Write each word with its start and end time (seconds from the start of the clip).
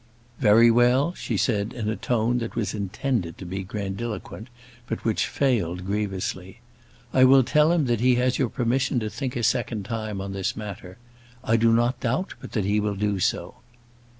"Very 0.39 0.71
well," 0.71 1.13
she 1.13 1.37
said, 1.37 1.73
in 1.73 1.87
a 1.87 1.95
tone 1.95 2.39
that 2.39 2.55
was 2.55 2.73
intended 2.73 3.37
to 3.37 3.45
be 3.45 3.61
grandiloquent, 3.61 4.47
but 4.87 5.05
which 5.05 5.27
failed 5.27 5.85
grievously; 5.85 6.59
"I 7.13 7.23
will 7.23 7.43
tell 7.43 7.71
him 7.71 7.85
that 7.85 7.99
he 8.01 8.15
has 8.15 8.39
your 8.39 8.49
permission 8.49 8.99
to 9.01 9.11
think 9.11 9.35
a 9.35 9.43
second 9.43 9.83
time 9.85 10.19
on 10.19 10.33
this 10.33 10.57
matter. 10.57 10.97
I 11.43 11.55
do 11.55 11.71
not 11.71 11.99
doubt 11.99 12.33
but 12.41 12.53
that 12.53 12.65
he 12.65 12.79
will 12.79 12.95
do 12.95 13.19
so." 13.19 13.57